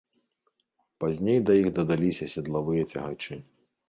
[1.03, 3.39] Пазней да іх дадаліся седлавыя цягачы.